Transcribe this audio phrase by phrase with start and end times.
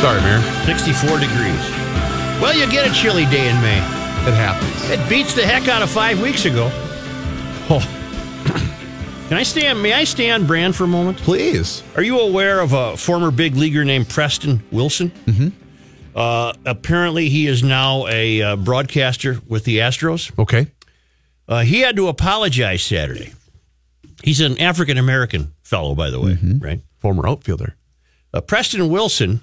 [0.00, 0.40] Sorry, Mayor.
[0.64, 1.58] 64 degrees.
[2.40, 3.78] Well, you get a chilly day in May.
[4.28, 4.90] It happens.
[4.90, 6.70] It beats the heck out of five weeks ago.
[7.68, 7.80] Oh,
[9.28, 11.18] Can I stay on, may I stay on brand for a moment?
[11.18, 11.82] please.
[11.96, 15.10] Are you aware of a former big leaguer named Preston Wilson?
[15.26, 15.48] Mm-hmm.
[16.16, 20.30] Uh, apparently, he is now a uh, broadcaster with the Astros.
[20.38, 20.68] Okay.
[21.48, 23.32] Uh, he had to apologize Saturday.
[24.22, 26.80] He's an African American fellow, by the way, right?
[26.98, 27.74] Former outfielder.
[28.32, 29.42] Uh, Preston Wilson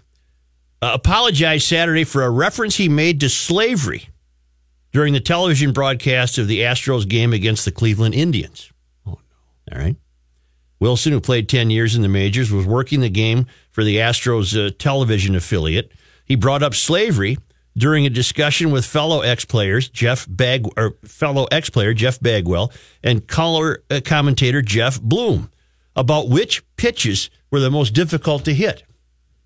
[0.85, 4.09] uh, apologized Saturday for a reference he made to slavery
[4.91, 8.71] during the television broadcast of the Astros game against the Cleveland Indians.
[9.07, 9.19] Oh,
[9.71, 9.77] no.
[9.77, 9.95] All right.
[10.79, 14.55] Wilson, who played 10 years in the majors, was working the game for the Astros
[14.55, 15.91] uh, television affiliate.
[16.23, 17.37] He brought up slavery
[17.75, 22.71] during a discussion with fellow ex-players Jeff Bag or fellow ex-player Jeff Bagwell
[23.03, 25.49] and color uh, commentator Geoff Blum
[25.95, 28.83] about which pitches were the most difficult to hit.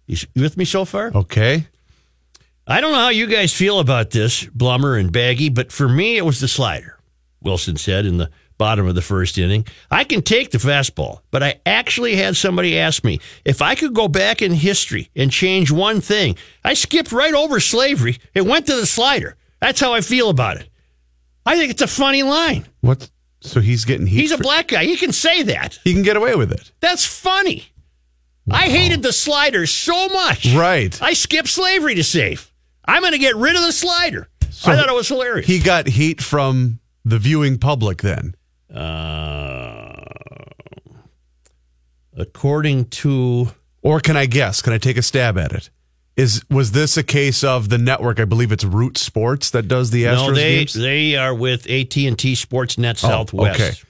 [0.09, 1.11] You with me so far?
[1.13, 1.67] Okay.
[2.65, 6.17] I don't know how you guys feel about this, Blummer and Baggy, but for me,
[6.17, 6.97] it was the slider,
[7.41, 9.65] Wilson said in the bottom of the first inning.
[9.91, 13.93] I can take the fastball, but I actually had somebody ask me if I could
[13.93, 16.35] go back in history and change one thing.
[16.63, 19.35] I skipped right over slavery and went to the slider.
[19.61, 20.69] That's how I feel about it.
[21.45, 22.67] I think it's a funny line.
[22.81, 23.09] What?
[23.41, 24.21] So he's getting heat.
[24.21, 24.85] He's a for- black guy.
[24.85, 25.79] He can say that.
[25.83, 26.71] He can get away with it.
[26.79, 27.67] That's funny.
[28.51, 30.53] I hated the slider so much.
[30.53, 30.99] Right.
[31.01, 32.51] I skipped slavery to save.
[32.85, 34.27] I'm going to get rid of the slider.
[34.41, 35.45] I thought it was hilarious.
[35.47, 38.35] He got heat from the viewing public then.
[38.73, 40.03] uh,
[42.17, 43.49] according to
[43.81, 44.61] Or can I guess?
[44.61, 45.69] Can I take a stab at it?
[46.17, 48.19] Is was this a case of the network?
[48.19, 50.73] I believe it's Root Sports that does the Astros no, they games.
[50.73, 53.85] they are with AT and T Sportsnet Oh, Southwest.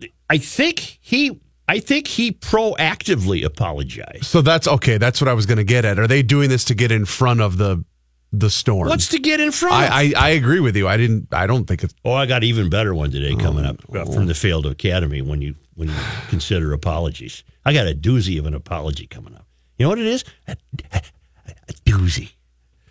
[0.00, 0.10] okay.
[0.28, 4.24] I think he I think he proactively apologized.
[4.24, 4.96] So that's okay.
[4.96, 5.98] That's what I was going to get at.
[5.98, 7.84] Are they doing this to get in front of the
[8.32, 8.88] the storm?
[8.88, 9.74] What's to get in front?
[9.74, 10.88] I, I I agree with you.
[10.88, 11.28] I didn't.
[11.32, 11.94] I don't think it's.
[12.04, 15.20] Oh, I got an even better one today coming up uh, from the failed academy.
[15.22, 15.94] When you when you
[16.28, 19.46] consider apologies, I got a doozy of an apology coming up.
[19.76, 20.24] You know what it is?
[20.46, 20.56] A,
[20.92, 21.02] a,
[21.46, 22.32] a doozy.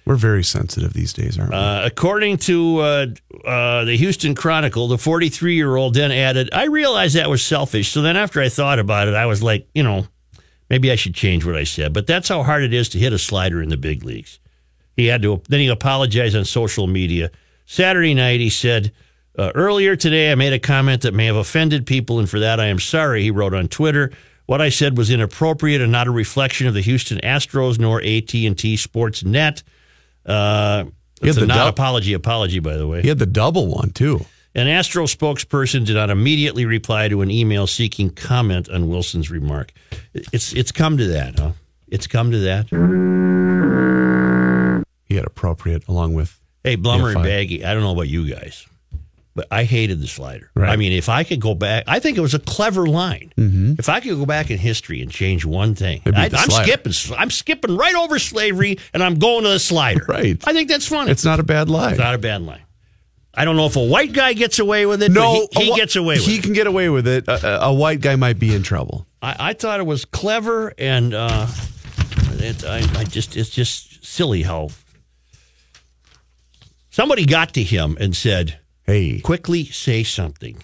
[0.07, 1.57] We're very sensitive these days, aren't we?
[1.57, 3.07] Uh, according to uh,
[3.43, 7.91] uh, the Houston Chronicle, the 43 year old then added, "I realized that was selfish.
[7.91, 10.07] So then, after I thought about it, I was like, you know,
[10.69, 11.91] maybe I should change what I said.
[11.91, 14.39] But that's how hard it is to hit a slider in the big leagues."
[14.95, 15.41] He had to.
[15.49, 17.29] Then he apologized on social media.
[17.65, 18.93] Saturday night, he said,
[19.37, 22.61] uh, "Earlier today, I made a comment that may have offended people, and for that,
[22.61, 24.13] I am sorry." He wrote on Twitter.
[24.45, 28.33] What I said was inappropriate and not a reflection of the Houston Astros nor AT
[28.33, 29.63] and T Sports Net.
[30.27, 30.85] Uh,
[31.21, 33.01] He had it's a not dub- apology apology, by the way.
[33.01, 34.25] he had the double one too.
[34.55, 39.71] An Astro spokesperson did not immediately reply to an email seeking comment on Wilson's remark.
[40.13, 41.51] It's it's come to that, huh?
[41.87, 42.67] It's come to that.
[45.05, 46.39] He had appropriate along with.
[46.63, 47.23] Hey, Blummer and.
[47.23, 48.65] Baggy, I don't know about you guys,
[49.37, 50.51] but I hated the slider.
[50.55, 50.69] Right.
[50.69, 53.31] I mean, if I could go back, I think it was a clever line.
[53.37, 56.63] If I could go back in history and change one thing, I, I'm slider.
[56.63, 56.93] skipping.
[57.17, 60.03] I'm skipping right over slavery, and I'm going to the slider.
[60.09, 60.37] Right.
[60.45, 61.11] I think that's funny.
[61.11, 61.91] It's not a bad line.
[61.91, 62.63] It's not a bad line.
[63.33, 65.11] I don't know if a white guy gets away with it.
[65.11, 66.43] no, he, he a gets away with He it.
[66.43, 67.27] can get away with it.
[67.27, 69.05] A, a- a white guy might be in trouble.
[69.21, 71.45] I, I thought it was clever, and uh,
[72.39, 74.69] it, I, I just it's just silly how
[76.89, 80.63] somebody got to him and said, Hey, "Quickly say something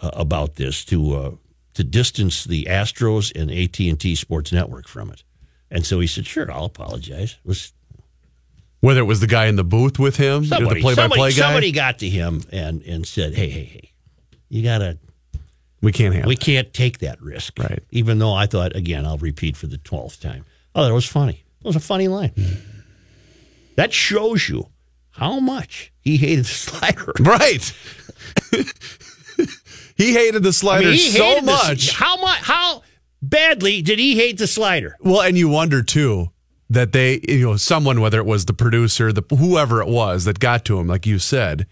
[0.00, 1.30] uh, about this to uh,
[1.74, 5.24] to distance the Astros and AT and T Sports Network from it."
[5.70, 7.72] And so he said, "Sure, I'll apologize." Was
[8.80, 11.42] whether it was the guy in the booth with him, somebody, the play-by-play somebody, guy,
[11.42, 13.92] somebody got to him and and said, "Hey, hey, hey,
[14.48, 14.98] you gotta."
[15.80, 16.28] we can't handle.
[16.28, 16.40] We it.
[16.40, 17.58] can't take that risk.
[17.58, 17.82] Right.
[17.90, 20.44] Even though I thought, again, I'll repeat for the 12th time.
[20.74, 21.44] Oh, that was funny.
[21.60, 22.32] It was a funny line.
[23.76, 24.66] That shows you
[25.18, 27.12] how much he hated the slider.
[27.20, 27.72] Right.
[29.96, 31.90] he hated the I slider mean, he so hated the- much.
[31.92, 32.38] how much?
[32.40, 32.82] How
[33.22, 34.96] badly did he hate the slider?
[35.00, 36.30] Well, and you wonder too
[36.70, 40.38] that they, you know, someone, whether it was the producer, the whoever it was that
[40.38, 41.66] got to him, like you said,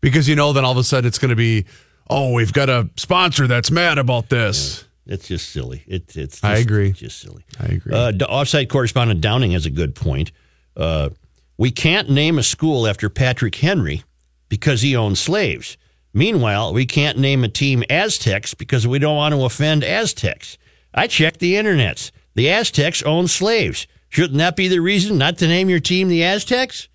[0.00, 1.66] because you know, then all of a sudden it's going to be,
[2.10, 4.84] oh, we've got a sponsor that's mad about this.
[5.06, 5.84] It's just silly.
[5.86, 6.40] It, it's.
[6.40, 6.92] Just, I agree.
[6.92, 7.42] Just silly.
[7.58, 7.94] I agree.
[7.94, 10.32] Uh, offsite correspondent Downing has a good point.
[10.76, 11.10] Uh,
[11.58, 14.04] we can't name a school after Patrick Henry
[14.48, 15.76] because he owned slaves.
[16.14, 20.56] Meanwhile, we can't name a team Aztecs because we don't want to offend Aztecs.
[20.94, 22.12] I checked the internets.
[22.34, 23.86] The Aztecs owned slaves.
[24.08, 26.88] Shouldn't that be the reason not to name your team the Aztecs?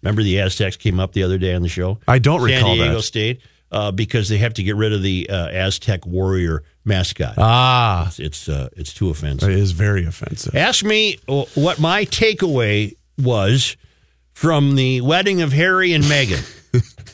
[0.00, 1.98] Remember the Aztecs came up the other day on the show?
[2.06, 3.02] I don't San recall Diego that.
[3.02, 3.40] State
[3.72, 7.34] uh, because they have to get rid of the uh, Aztec warrior mascot.
[7.38, 9.48] Ah, It's it's, uh, it's too offensive.
[9.50, 10.56] it is very offensive.
[10.56, 11.18] Ask me
[11.54, 13.76] what my takeaway was
[14.32, 16.42] from the wedding of Harry and Meghan.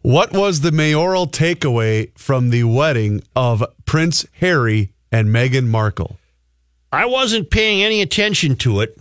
[0.00, 6.18] What was the mayoral takeaway from the wedding of Prince Harry and Meghan Markle?
[6.92, 8.98] I wasn't paying any attention to it,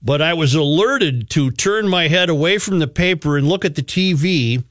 [0.00, 3.74] but I was alerted to turn my head away from the paper and look at
[3.74, 4.62] the TV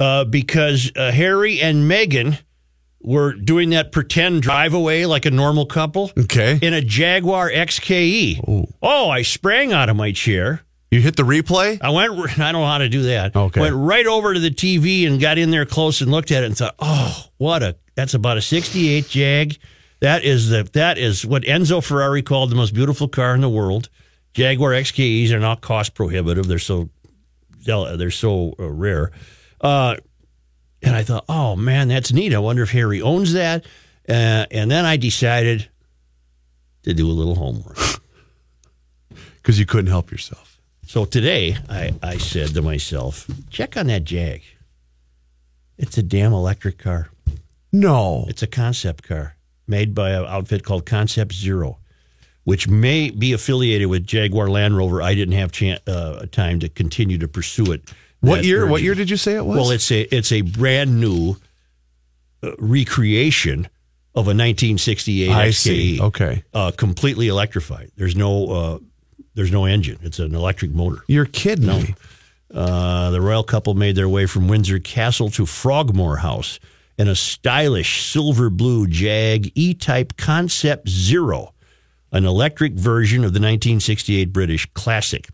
[0.00, 2.38] uh, because uh, Harry and Meghan
[3.02, 6.58] were doing that pretend drive away like a normal couple Okay.
[6.62, 8.68] in a Jaguar XKE.
[8.82, 10.62] Oh, I sprang out of my chair.
[10.90, 11.78] You hit the replay?
[11.80, 12.12] I went.
[12.38, 13.34] I don't know how to do that.
[13.34, 13.60] Okay.
[13.60, 16.46] Went right over to the TV and got in there close and looked at it
[16.46, 19.58] and thought, "Oh, what a that's about a '68 Jag.
[20.00, 23.48] That is the that is what Enzo Ferrari called the most beautiful car in the
[23.48, 23.88] world.
[24.34, 26.46] Jaguar XKEs are not cost prohibitive.
[26.46, 26.90] They're so
[27.64, 29.12] they're so uh, rare.
[29.60, 29.96] Uh,
[30.82, 32.34] and I thought, oh man, that's neat.
[32.34, 33.64] I wonder if Harry owns that.
[34.08, 35.68] Uh, and then I decided
[36.82, 37.76] to do a little homework.
[39.36, 40.60] Because you couldn't help yourself.
[40.86, 44.40] So today, I, I said to myself, check on that Jag.
[45.76, 47.08] It's a damn electric car.
[47.72, 48.24] No.
[48.28, 49.34] It's a concept car
[49.66, 51.78] made by an outfit called Concept Zero,
[52.44, 55.02] which may be affiliated with Jaguar Land Rover.
[55.02, 57.92] I didn't have chan- uh, time to continue to pursue it.
[58.22, 58.66] What year?
[58.66, 59.56] What year did you say it was?
[59.56, 61.36] Well, it's a it's a brand new
[62.42, 63.66] uh, recreation
[64.14, 65.52] of a 1968 I XKE.
[65.54, 66.00] see.
[66.00, 66.44] Okay.
[66.54, 67.90] uh, completely electrified.
[67.96, 68.78] There's no uh,
[69.34, 69.98] there's no engine.
[70.02, 71.02] It's an electric motor.
[71.08, 71.94] You're kidding me.
[72.52, 76.60] Uh, the royal couple made their way from Windsor Castle to Frogmore House
[76.98, 81.54] in a stylish silver blue Jag E Type Concept Zero,
[82.12, 85.28] an electric version of the 1968 British classic.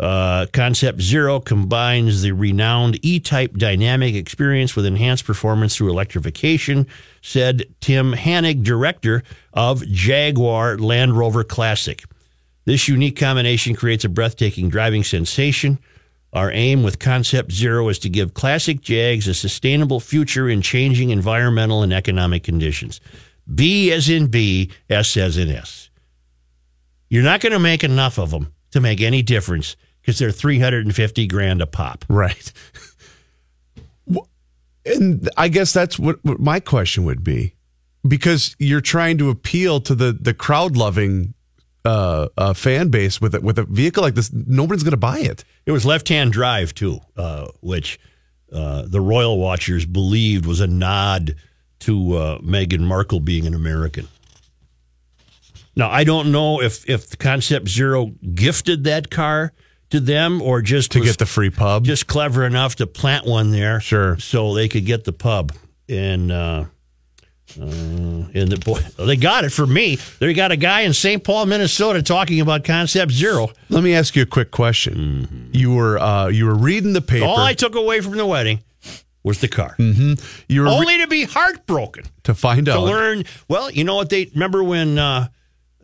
[0.00, 6.86] Uh, Concept Zero combines the renowned E Type dynamic experience with enhanced performance through electrification,
[7.20, 12.02] said Tim Hannig, director of Jaguar Land Rover Classic.
[12.64, 15.78] This unique combination creates a breathtaking driving sensation.
[16.32, 21.10] Our aim with Concept Zero is to give classic Jags a sustainable future in changing
[21.10, 23.02] environmental and economic conditions.
[23.54, 25.90] B as in B, S as in S.
[27.10, 31.26] You're not going to make enough of them to make any difference because they're 350
[31.26, 32.04] grand a pop.
[32.08, 32.52] Right.
[34.86, 37.54] And I guess that's what, what my question would be,
[38.06, 41.34] because you're trying to appeal to the the crowd loving
[41.84, 44.32] uh, uh, fan base with a, with a vehicle like this.
[44.32, 45.44] Nobody's going to buy it.
[45.66, 47.98] It was left hand drive, too, uh, which
[48.52, 51.36] uh, the Royal Watchers believed was a nod
[51.80, 54.08] to uh, Meghan Markle being an American.
[55.76, 59.52] Now, I don't know if, if Concept Zero gifted that car
[59.90, 63.26] to them or just To was get the free pub, just clever enough to plant
[63.26, 63.80] one there.
[63.80, 64.18] Sure.
[64.18, 65.52] So they could get the pub.
[65.88, 66.64] And, uh,
[67.60, 69.96] uh, and the boy, they got it for me.
[70.20, 71.22] They got a guy in St.
[71.24, 73.48] Paul, Minnesota, talking about Concept Zero.
[73.68, 75.50] let me ask you a quick question.
[75.52, 77.26] You were uh, you were reading the paper.
[77.26, 78.60] All I took away from the wedding
[79.24, 79.74] was the car.
[79.78, 83.24] you were re- Only to be heartbroken to find to out to learn.
[83.48, 85.26] Well, you know what they remember when uh,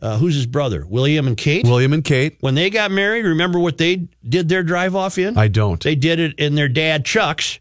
[0.01, 2.37] uh, who's his brother, William and Kate, William and Kate.
[2.41, 3.25] when they got married.
[3.25, 5.37] Remember what they did their drive off in?
[5.37, 5.81] I don't.
[5.81, 7.59] they did it in their dad Chuck's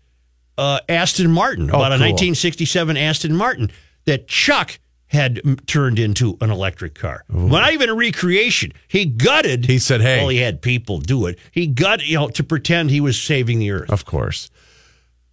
[0.58, 2.06] uh, Aston Martin, Oh, about a cool.
[2.12, 3.70] 1967 Aston Martin
[4.06, 4.78] that Chuck
[5.08, 7.24] had m- turned into an electric car.
[7.30, 8.72] Well, not even a recreation.
[8.88, 9.66] He gutted.
[9.66, 11.38] He said, "Hey." Well, he had people do it.
[11.52, 13.90] He gutted, you know, to pretend he was saving the earth.
[13.90, 14.50] Of course.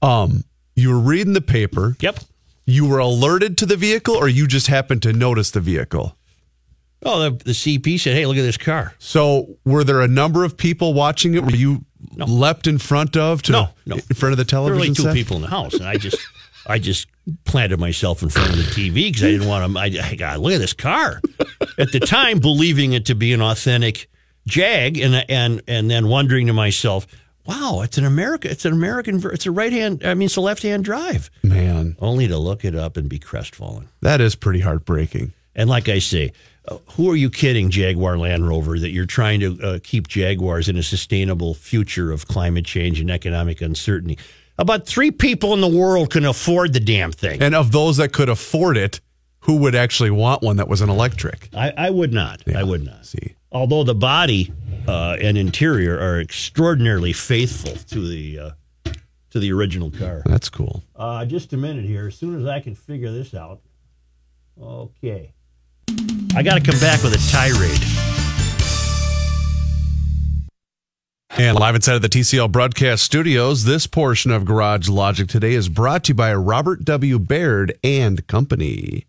[0.02, 0.44] Um,
[0.76, 1.96] you were reading the paper.
[2.02, 2.20] Yep.
[2.66, 6.18] You were alerted to the vehicle, or you just happened to notice the vehicle.
[7.06, 10.44] Oh, the, the CP said, "Hey, look at this car." So, were there a number
[10.44, 11.44] of people watching it?
[11.44, 11.84] Were you
[12.18, 13.96] leapt in front of to No, no.
[13.96, 15.14] in front of the There were television only two set?
[15.14, 16.18] people in the house, and I just,
[16.68, 17.08] I just
[17.46, 19.80] planted myself in front of the TV because I didn't want to.
[19.80, 21.22] I, I got look at this car.
[21.78, 24.10] At the time, believing it to be an authentic
[24.48, 27.08] Jag, and and and then wondering to myself,
[27.46, 30.42] wow, it's an America, it's an American, it's a right hand, I mean, it's a
[30.42, 31.30] left hand drive.
[31.44, 33.88] Man, Only to look it up and be crestfallen.
[34.02, 35.34] that is pretty heartbreaking.
[35.56, 36.32] And like I say,
[36.68, 40.70] uh, who are you kidding, Jaguar Land Rover, that you're trying to uh, keep Jaguars
[40.70, 44.18] in a sustainable future of climate change and economic uncertainty?
[44.58, 47.42] About three people in the world can afford the damn thing.
[47.42, 49.02] And of those that could afford it,
[49.40, 51.50] who would actually want one that was an electric?
[51.54, 52.42] I, I would not.
[52.56, 53.06] I would not.
[53.06, 54.54] See, Although the body
[54.88, 58.52] uh, and interior are extraordinarily faithful to the uh,
[59.32, 60.22] to the original car.
[60.26, 60.84] that's cool.
[60.96, 62.08] Uh, just a minute here.
[62.08, 63.60] As soon as I can figure this out.
[64.62, 65.34] Okay.
[66.36, 67.82] I got to come back with a tirade.
[71.36, 75.68] And live inside of the TCL broadcast studios, this portion of Garage Logic today is
[75.68, 77.18] brought to you by Robert W.
[77.18, 79.06] Baird and Company.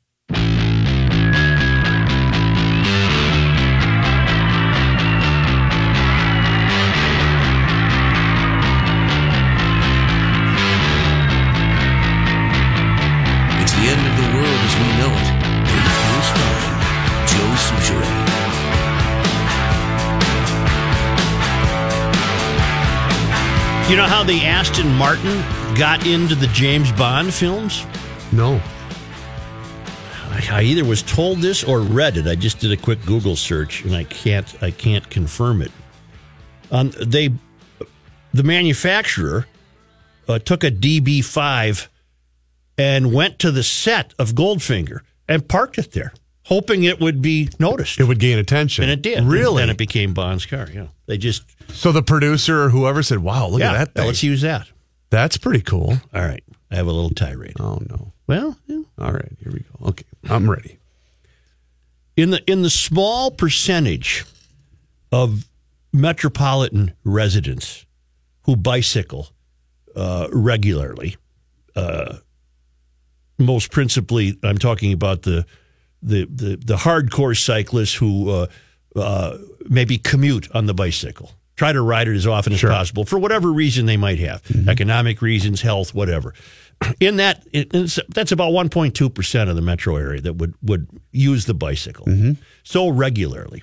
[23.94, 25.40] You know how the Aston Martin
[25.76, 27.86] got into the James Bond films?
[28.32, 28.60] No.
[30.50, 32.26] I, either was told this or read it.
[32.26, 34.52] I just did a quick Google search, and I can't.
[34.60, 35.70] I can't confirm it.
[36.72, 37.30] Um, they,
[38.32, 39.46] the manufacturer,
[40.26, 41.86] uh, took a DB5
[42.76, 46.12] and went to the set of Goldfinger and parked it there,
[46.46, 48.00] hoping it would be noticed.
[48.00, 48.82] It would gain attention.
[48.82, 49.22] and it did.
[49.22, 49.62] Really?
[49.62, 50.68] And it became Bond's car.
[50.68, 50.88] Yeah.
[51.06, 53.72] They just so the producer or whoever said, wow, look yeah.
[53.72, 54.06] at that thing.
[54.06, 54.68] Let's use that.
[55.10, 55.98] That's pretty cool.
[56.14, 56.42] All right.
[56.70, 57.56] I have a little tirade.
[57.60, 58.12] Oh, no.
[58.26, 58.82] Well, yeah.
[58.98, 59.88] All right, here we go.
[59.90, 60.78] Okay, I'm ready.
[62.16, 64.24] in the in the small percentage
[65.12, 65.48] of
[65.92, 67.86] metropolitan residents
[68.42, 69.28] who bicycle
[69.96, 71.16] uh, regularly,
[71.76, 72.16] uh,
[73.38, 75.44] most principally, I'm talking about the
[76.02, 78.46] the the, the hardcore cyclists who uh,
[78.96, 83.18] uh, maybe commute on the bicycle, try to ride it as often as possible for
[83.18, 84.68] whatever reason they might have, mm-hmm.
[84.68, 86.34] economic reasons, health, whatever.
[87.00, 87.70] In that, it,
[88.08, 92.32] that's about 1.2 percent of the metro area that would would use the bicycle mm-hmm.
[92.62, 93.62] so regularly.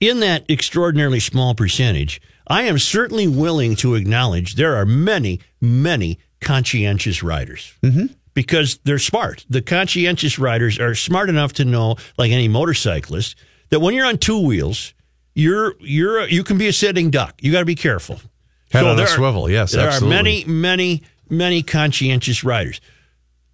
[0.00, 6.18] In that extraordinarily small percentage, I am certainly willing to acknowledge there are many, many
[6.40, 8.06] conscientious riders mm-hmm.
[8.32, 9.44] because they're smart.
[9.50, 13.36] The conscientious riders are smart enough to know, like any motorcyclist,
[13.70, 14.94] that when you're on two wheels,
[15.34, 17.34] you're you're you can be a sitting duck.
[17.40, 18.20] You got to be careful.
[18.70, 20.16] Head on a are- swivel, yes, there absolutely.
[20.16, 22.80] are many, many, many conscientious riders.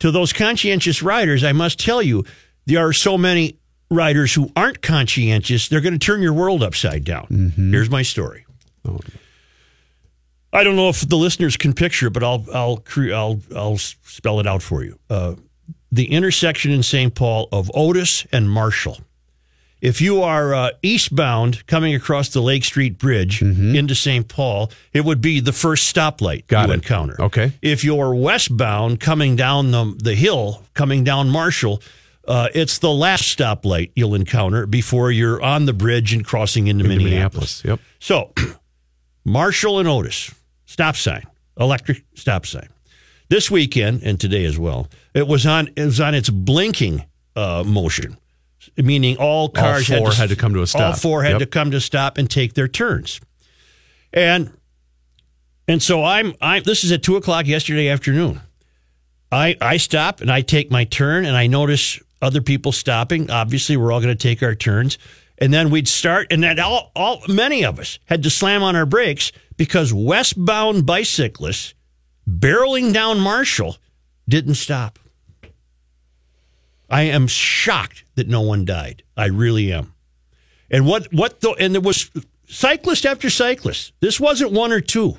[0.01, 2.25] To those conscientious riders, I must tell you,
[2.67, 3.59] there are so many
[3.91, 5.69] riders who aren't conscientious.
[5.69, 7.27] They're going to turn your world upside down.
[7.29, 7.73] Mm-hmm.
[7.73, 8.45] Here's my story.
[10.53, 14.47] I don't know if the listeners can picture but I'll I'll I'll I'll spell it
[14.47, 14.99] out for you.
[15.11, 15.35] Uh,
[15.91, 17.15] the intersection in St.
[17.15, 18.99] Paul of Otis and Marshall.
[19.81, 24.27] If you are uh, eastbound coming across the Lake Street Bridge into St.
[24.29, 26.47] Paul, it would be the first stoplight Mm-hmm.
[26.49, 26.77] Got you it.
[26.77, 27.21] encounter.
[27.21, 27.53] Okay.
[27.61, 31.83] If you're westbound coming down the, the hill, coming down Marshall,
[32.27, 36.85] uh, it's the last stoplight you'll encounter before you're on the bridge and crossing into,
[36.85, 37.63] Into Minneapolis.
[37.65, 37.81] Yep.
[37.99, 38.33] So,
[39.25, 41.25] Marshall and Otis, stop sign,
[41.61, 42.69] electric stop sign.
[43.29, 47.05] This weekend and today as well, it was on it was on its blinking
[47.37, 48.17] uh, motion,
[48.77, 50.81] meaning all cars all four had, had to come to a stop.
[50.83, 51.39] All four had Yep.
[51.41, 53.21] to come to stop and take their turns,
[54.13, 54.53] and
[55.69, 58.41] and so I'm I this is at two o'clock yesterday afternoon.
[59.33, 63.31] I I stop and I take my turn and I notice other people stopping.
[63.31, 64.97] Obviously, we're all going to take our turns,
[65.39, 68.77] and then we'd start, and then all, all many of us had to slam on
[68.77, 71.75] our brakes because westbound bicyclists
[72.29, 73.77] barreling down Marshall
[74.27, 74.99] didn't stop.
[76.91, 79.03] I am shocked that no one died.
[79.17, 79.93] I really am.
[80.71, 82.11] And what what the and there was
[82.49, 83.93] cyclist after cyclist.
[84.01, 85.17] This wasn't one or two.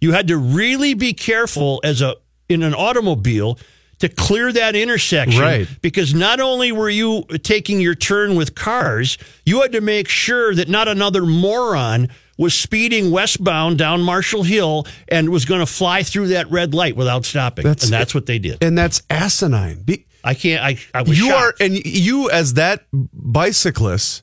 [0.00, 2.16] You had to really be careful as a
[2.48, 3.58] in an automobile
[4.00, 5.68] to clear that intersection Right.
[5.80, 10.54] because not only were you taking your turn with cars, you had to make sure
[10.56, 16.02] that not another moron was speeding westbound down Marshall Hill and was going to fly
[16.02, 17.62] through that red light without stopping.
[17.62, 18.58] That's- and that's what they did.
[18.60, 19.82] And that's asinine.
[19.82, 21.60] Be- I can't I I was you shocked.
[21.60, 24.22] are, and you as that bicyclist,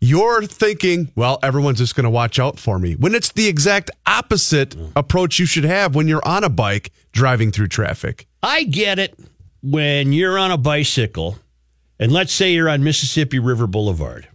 [0.00, 2.94] you're thinking, well, everyone's just going to watch out for me.
[2.94, 7.50] When it's the exact opposite approach you should have when you're on a bike driving
[7.52, 8.26] through traffic.
[8.42, 9.18] I get it
[9.62, 11.38] when you're on a bicycle,
[11.98, 14.28] and let's say you're on Mississippi River Boulevard.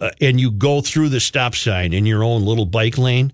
[0.00, 3.32] uh, and you go through the stop sign in your own little bike lane,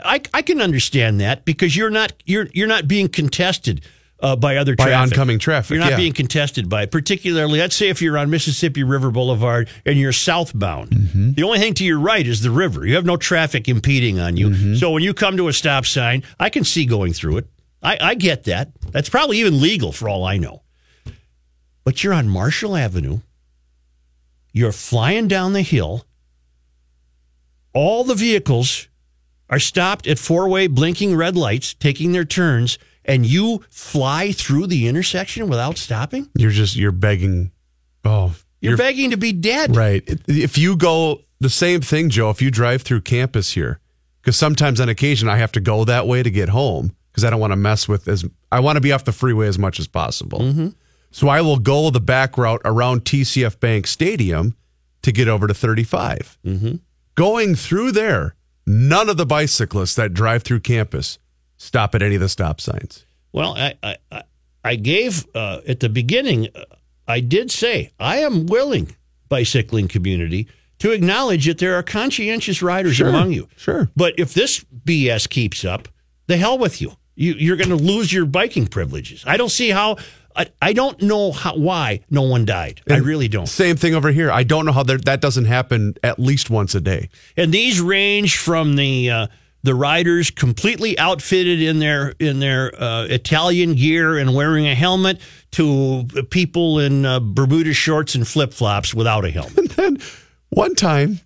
[0.00, 3.82] I, I can understand that because you're not you're you're not being contested
[4.22, 5.12] uh, by other By traffic.
[5.12, 5.96] oncoming traffic, You're not yeah.
[5.96, 6.90] being contested by it.
[6.92, 10.90] Particularly, let's say if you're on Mississippi River Boulevard and you're southbound,
[11.36, 12.86] the only thing to your right is the river.
[12.86, 14.76] You have no traffic impeding on you.
[14.76, 17.46] So when you come to a stop sign, I can see going through it.
[17.82, 18.70] I, I get that.
[18.92, 20.62] That's probably even legal for all I know.
[21.84, 23.18] But you're on Marshall Avenue.
[24.52, 26.04] You're flying down the hill.
[27.74, 28.86] All the vehicles
[29.50, 34.66] are stopped at four way blinking red lights, taking their turns, and you fly through
[34.68, 36.28] the intersection without stopping?
[36.36, 37.50] You're just you're begging.
[38.04, 39.76] Oh, You're, begging to be dead.
[39.76, 40.02] right.
[40.26, 42.30] If you go the same thing, Joe.
[42.30, 43.80] If you drive through campus here,
[44.20, 47.30] because sometimes on occasion I have to go that way to get home because I
[47.30, 49.78] don't want to mess with as I want to be off the freeway as much
[49.78, 50.40] as possible.
[50.40, 50.68] Mm-hmm.
[51.10, 54.56] So I will go the back route around TCF Bank Stadium
[55.02, 56.38] to get over to 35.
[56.44, 56.76] Mm-hmm.
[57.14, 58.34] Going through there,
[58.66, 61.18] none of the bicyclists that drive through campus
[61.62, 63.06] stop at any of the stop signs.
[63.32, 63.96] Well, I, I,
[64.64, 66.48] I- gave uh, at the beginning,
[67.08, 68.94] I did say I am willing,
[69.28, 73.48] bicycling community, to acknowledge that there are conscientious riders Sure, among you.
[73.56, 73.88] sure.
[73.96, 75.88] But if this BS keeps up,
[76.26, 76.92] the hell with you.
[77.14, 79.24] you you're going to lose your biking privileges.
[79.26, 79.96] I don't see how.
[80.34, 82.80] I, I don't know how, why no one died.
[82.88, 83.46] I really don't.
[83.46, 84.30] Same thing over here.
[84.30, 87.10] I don't know how that doesn't happen at least once a day.
[87.36, 89.26] and these range from the uh,
[89.62, 95.20] the riders completely outfitted in their in their uh, Italian gear and wearing a helmet
[95.52, 99.58] to people in uh, Bermuda shorts and flip flops without a helmet.
[99.58, 99.98] And then
[100.50, 101.20] one time,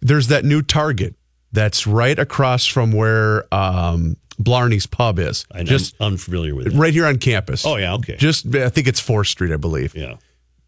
[0.00, 1.14] there's that new Target
[1.52, 5.46] that's right across from where um, Blarney's Pub is.
[5.52, 6.72] I know, just I'm unfamiliar with it.
[6.74, 7.64] right here on campus.
[7.66, 8.16] Oh, yeah, okay.
[8.16, 9.94] Just I think it's Fourth Street, I believe.
[9.94, 10.16] Yeah.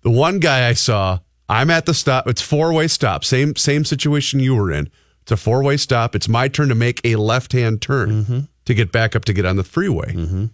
[0.03, 2.27] The one guy I saw, I'm at the stop.
[2.29, 3.25] It's four way stop.
[3.25, 4.91] Same same situation you were in.
[5.29, 6.15] It's a four way stop.
[6.17, 8.39] It's my turn to make a left hand turn Mm-hmm.
[8.65, 10.49] to get back up to get on the freeway.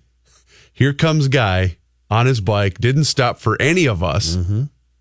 [0.72, 1.76] Here comes guy
[2.10, 2.78] on his bike.
[2.78, 4.34] Didn't stop for any of us.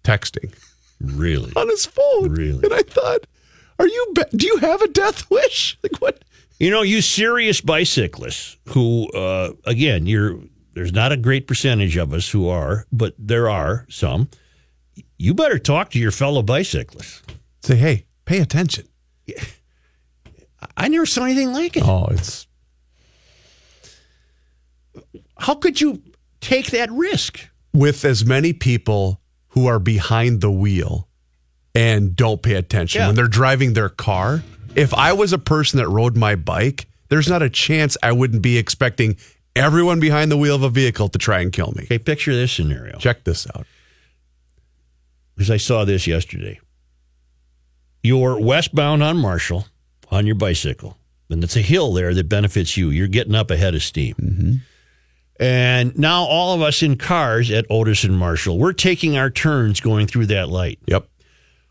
[0.03, 0.53] Texting
[1.01, 1.51] Really?
[1.55, 2.29] on his phone.
[2.29, 2.63] Really?
[2.65, 3.25] And I thought,
[3.79, 4.13] are you?
[4.13, 5.75] Be- do you have a death wish?
[5.83, 6.23] Like what?
[6.59, 10.37] You know, you serious bicyclists who, uh, again, you're
[10.75, 14.29] there's not a great percentage of us who are, but there are some.
[15.17, 17.23] You better talk to your fellow bicyclists.
[17.63, 18.87] Say, hey, pay attention.
[20.77, 21.83] I never saw anything like it.
[21.85, 22.47] Oh, it's
[25.37, 26.01] How could you
[26.41, 27.47] take that risk?
[27.75, 31.07] with as many people who are behind the wheel
[31.73, 33.07] and don't pay attention Yeah.
[33.07, 34.43] when they're driving their car.
[34.75, 38.43] If I was a person that rode my bike, there's not a chance I wouldn't
[38.43, 39.17] be expecting
[39.55, 41.85] everyone behind the wheel of a vehicle to try and kill me.
[41.85, 42.99] Okay, picture this scenario.
[42.99, 43.65] Check this out.
[45.35, 46.59] Because I saw this yesterday.
[48.03, 49.65] You're westbound on Marshall
[50.13, 50.97] on your bicycle,
[51.29, 52.89] and it's a hill there that benefits you.
[52.89, 54.61] You're getting up ahead of steam.
[55.39, 59.79] And now all of us in cars at Otis and Marshall, we're taking our turns
[59.79, 60.79] going through that light.
[60.85, 61.07] Yep.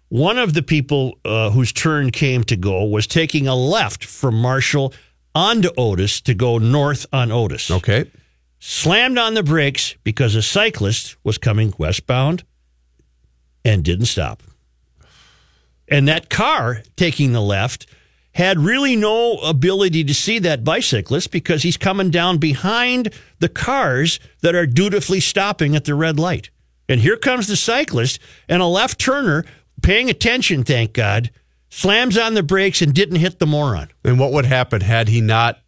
[0.08, 4.34] One of the people uh, whose turn came to go was taking a left from
[4.34, 4.92] Marshall
[5.34, 7.70] onto Otis to go north on Otis.
[7.70, 8.10] Okay.
[8.58, 12.44] Slammed on the brakes because a cyclist was coming westbound
[13.64, 14.42] and didn't stop.
[15.88, 17.86] And that car taking the left
[18.34, 24.18] had really no ability to see that bicyclist because he's coming down behind the cars
[24.40, 26.50] that are dutifully stopping at the red light.
[26.88, 28.18] And here comes the cyclist
[28.48, 29.44] and a left turner
[29.82, 31.30] paying attention, thank God,
[31.68, 33.90] slams on the brakes and didn't hit the moron.
[34.04, 35.58] And what would happen had he not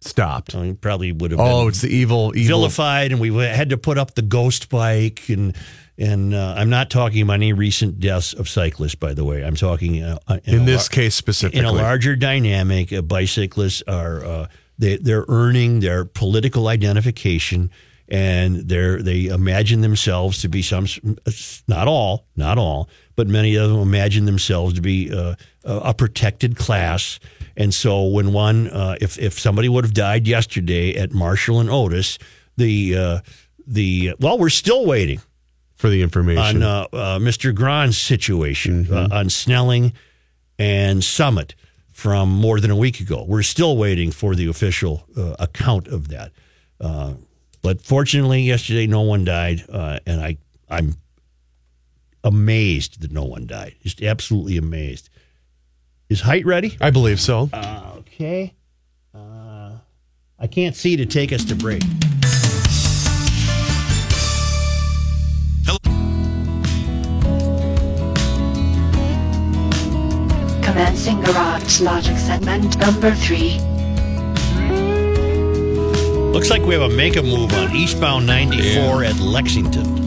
[0.00, 0.52] stopped?
[0.52, 2.58] So he probably would have Oh, been it's the evil, evil.
[2.58, 5.28] vilified, and we had to put up the ghost bike.
[5.28, 5.54] And
[5.98, 9.44] and uh, I'm not talking about any recent deaths of cyclists, by the way.
[9.44, 11.60] I'm talking uh, in a this lar- case specifically.
[11.60, 12.92] in a larger dynamic.
[12.92, 14.46] Uh, bicyclists are uh,
[14.78, 17.70] they they're earning their political identification,
[18.08, 20.86] and they're they imagine themselves to be some
[21.68, 25.12] not all not all, but many of them imagine themselves to be
[25.64, 27.20] uh, a protected class.
[27.56, 31.70] And so when one uh, if if somebody would have died yesterday at Marshall and
[31.70, 32.18] Otis,
[32.56, 33.20] the uh,
[33.66, 35.20] the well we're still waiting
[35.76, 36.62] for the information.
[36.62, 37.54] on uh, uh, Mr.
[37.54, 39.94] Gron's situation uh, on Snelling
[40.58, 41.54] and Summit
[41.90, 43.24] from more than a week ago.
[43.26, 46.32] We're still waiting for the official uh, account of that.
[46.80, 47.14] Uh,
[47.62, 50.96] but fortunately, yesterday no one died, uh, and I I'm
[52.24, 53.74] amazed that no one died.
[53.82, 55.10] Just absolutely amazed.
[56.10, 56.76] Is height ready?
[56.80, 57.48] I believe so.
[57.98, 58.52] Okay.
[59.14, 59.74] Uh,
[60.40, 61.82] I can't see to take us to break.
[70.64, 73.60] Commencing Garage Logic segment number 3.
[76.32, 79.99] Looks like we have a make a move on eastbound 94 at Lexington.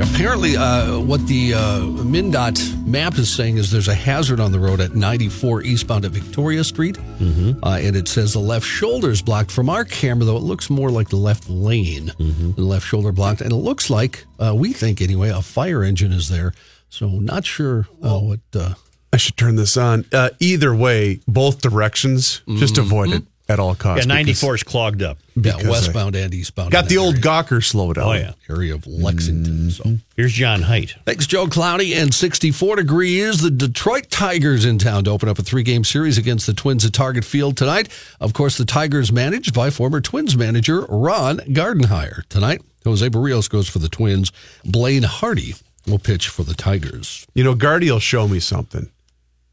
[0.00, 4.58] Apparently, uh, what the uh, MnDOT map is saying is there's a hazard on the
[4.58, 6.96] road at 94 eastbound at Victoria Street.
[6.96, 7.62] Mm-hmm.
[7.62, 9.50] Uh, and it says the left shoulder is blocked.
[9.50, 12.08] From our camera, though, it looks more like the left lane.
[12.08, 12.52] Mm-hmm.
[12.52, 13.42] The left shoulder blocked.
[13.42, 16.54] And it looks like, uh, we think anyway, a fire engine is there.
[16.88, 18.40] So, not sure uh, what.
[18.54, 18.74] Uh,
[19.12, 20.06] I should turn this on.
[20.10, 24.06] Uh, either way, both directions, just avoid it at all costs.
[24.06, 25.18] Yeah, 94 is clogged up.
[25.36, 26.70] yeah, Because I- westbound and eastbound.
[26.72, 27.22] Got the that old area.
[27.24, 28.04] Gawker slow down.
[28.04, 28.32] Oh, yeah.
[28.48, 29.68] area of Lexington.
[29.68, 29.68] Mm-hmm.
[29.92, 29.98] So.
[30.16, 30.94] Here's John Height.
[31.04, 31.46] Thanks, Joe.
[31.46, 33.40] Cloudy and 64 degrees.
[33.40, 36.84] The Detroit Tigers in town to open up a three game series against the Twins
[36.84, 37.88] at Target Field tonight.
[38.20, 42.26] Of course, the Tigers managed by former Twins manager Ron Gardenhire.
[42.28, 44.32] Tonight, Jose Berrios goes for the Twins.
[44.64, 45.54] Blaine Hardy
[45.86, 47.26] will pitch for the Tigers.
[47.34, 48.90] You know, Gardy will show me something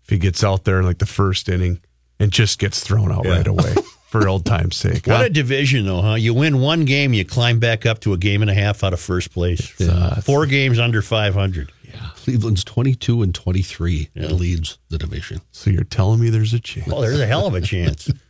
[0.04, 1.80] if he gets out there in like the first inning
[2.20, 3.74] and just gets thrown out right away
[4.08, 5.08] for old time's sake.
[5.08, 5.24] What huh?
[5.24, 6.16] a division, though, huh?
[6.16, 8.94] You win one game, you climb back up to a game and a half out
[8.94, 9.68] of first place.
[10.24, 11.72] Four games under 500.
[11.84, 12.10] Yeah.
[12.16, 15.42] Cleveland's 22 and 23 and leads the division.
[15.52, 16.88] so you're telling me there's a chance?
[16.92, 18.12] Well, there's a hell of a chance.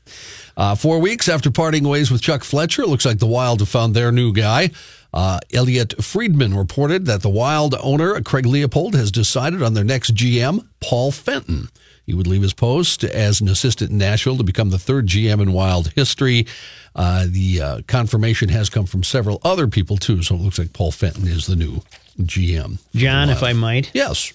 [0.57, 3.69] Uh, four weeks after parting ways with Chuck Fletcher, it looks like the Wild have
[3.69, 4.71] found their new guy.
[5.13, 10.15] Uh, Elliotte Friedman reported that the Wild owner, Craig Leopold, has decided on their next
[10.15, 11.69] GM, Paul Fenton.
[12.09, 15.39] He would leave his post as an assistant in Nashville to become the third GM
[15.43, 16.47] in Wild history.
[16.95, 20.73] Uh, the uh, confirmation has come from several other people, too, so it looks like
[20.73, 21.83] Paul Fenton is the new
[22.19, 22.79] GM.
[22.95, 23.91] John, if I might.
[23.93, 24.33] Yes.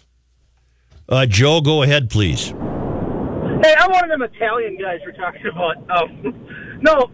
[1.09, 2.47] Uh, Joe, go ahead, please.
[2.47, 2.55] Hey,
[3.77, 5.77] I'm one of them Italian guys we're talking about.
[5.91, 7.11] Um, no,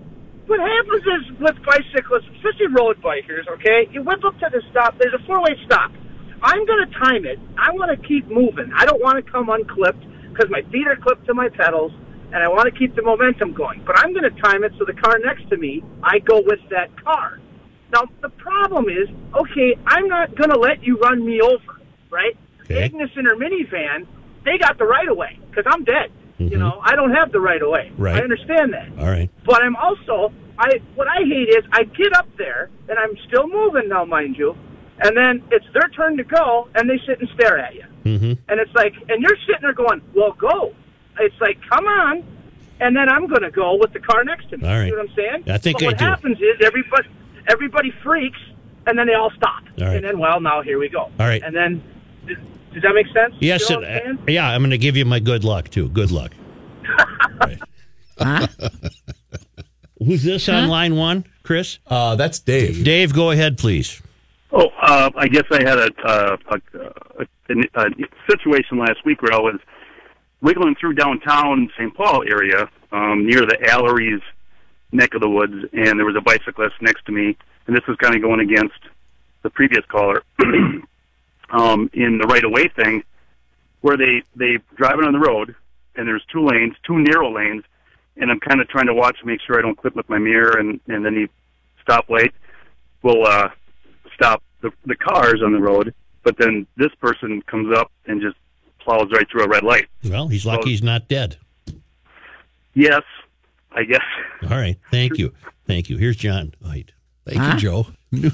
[0.46, 4.98] what happens is with bicyclists, especially road bikers, okay, you whip up to the stop.
[4.98, 5.90] There's a four-way stop.
[6.42, 7.38] I'm going to time it.
[7.56, 8.70] I want to keep moving.
[8.76, 11.92] I don't want to come unclipped because my feet are clipped to my pedals,
[12.32, 13.82] and I want to keep the momentum going.
[13.84, 16.60] But I'm going to time it so the car next to me, I go with
[16.70, 17.40] that car.
[17.92, 22.36] Now, the problem is, okay, I'm not going to let you run me over, right?
[22.62, 22.84] Okay.
[22.84, 24.06] Ignition or minivan,
[24.44, 26.12] they got the right of way because I'm dead.
[26.38, 26.58] You mm-hmm.
[26.60, 27.92] know, I don't have the right of way.
[27.98, 28.16] Right.
[28.16, 28.88] I understand that.
[28.98, 29.28] All right.
[29.44, 33.46] But I'm also, I what I hate is I get up there and I'm still
[33.46, 34.56] moving now, mind you,
[35.00, 37.84] and then it's their turn to go and they sit and stare at you,
[38.18, 38.32] Mm-hmm.
[38.48, 40.74] and it's like, and you're sitting there going, well, go.
[41.18, 42.24] It's like, come on,
[42.80, 44.66] and then I'm going to go with the car next to me.
[44.66, 44.86] All right.
[44.86, 45.44] You know what I'm saying?
[45.50, 46.04] I think but I what do.
[46.04, 47.08] happens is everybody
[47.48, 48.38] everybody freaks,
[48.86, 49.96] and then they all stop, All right.
[49.96, 51.00] and then well, now here we go.
[51.00, 51.42] All right.
[51.42, 51.82] and then.
[52.26, 52.36] Does,
[52.74, 53.34] does that make sense?
[53.40, 55.42] Yes, You know it, what I'm uh, yeah, I'm going to give you my good
[55.42, 55.88] luck, too.
[55.88, 56.32] Good luck.
[58.20, 58.50] Right.
[59.98, 61.78] Who's this on line one, Chris?
[61.86, 62.84] Uh, that's Dave.
[62.84, 64.00] Dave, go ahead, please.
[64.52, 66.84] Oh, uh, I guess I had a, uh, a,
[67.20, 67.90] a, a
[68.28, 69.60] situation last week where I was
[70.40, 71.94] wiggling through downtown St.
[71.94, 74.20] Paul area um, near the Alleries
[74.92, 77.36] neck of the woods, and there was a bicyclist next to me,
[77.66, 78.78] and this was kind of going against
[79.42, 80.24] the previous caller
[81.50, 83.04] um, in the right of way thing,
[83.82, 85.54] where they they driving on the road,
[85.94, 87.62] and there's two lanes, two narrow lanes,
[88.16, 90.18] and I'm kind of trying to watch to make sure I don't clip with my
[90.18, 91.28] mirror, and and then he
[91.86, 92.32] stoplight
[93.02, 93.48] will uh,
[94.20, 98.36] stop the the cars on the road, but then this person comes up and just
[98.78, 99.88] plows right through a red light.
[100.04, 101.36] Well, he's lucky he's not dead.
[102.74, 103.02] Yes,
[103.72, 104.02] I guess.
[104.44, 104.76] All right.
[104.90, 105.32] Thank you.
[105.66, 105.96] Thank you.
[105.96, 106.92] Here's John Height.
[107.26, 107.86] Thank you, Joe.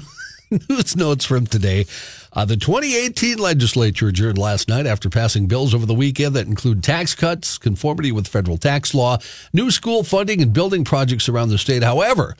[0.69, 1.85] News notes from today.
[2.31, 6.83] Uh, the 2018 legislature adjourned last night after passing bills over the weekend that include
[6.83, 9.17] tax cuts, conformity with federal tax law,
[9.51, 11.83] new school funding, and building projects around the state.
[11.83, 12.37] However,